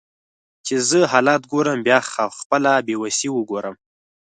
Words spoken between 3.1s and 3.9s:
وګورم